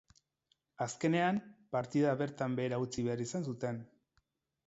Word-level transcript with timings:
Azkenean, 0.85 1.41
partida 1.75 2.15
bertan 2.23 2.55
behera 2.61 2.79
utzi 2.87 3.07
behar 3.09 3.23
izan 3.29 3.45
zuten. 3.51 3.81